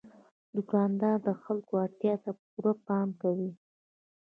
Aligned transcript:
دوکاندار 0.55 1.17
د 1.27 1.29
خلکو 1.43 1.73
اړتیا 1.83 2.13
ته 2.23 2.31
پوره 2.41 2.73
پام 2.87 3.09
کوي. 3.21 3.51